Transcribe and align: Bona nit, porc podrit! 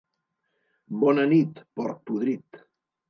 Bona 1.03 1.25
nit, 1.33 1.61
porc 1.81 2.01
podrit! 2.11 2.63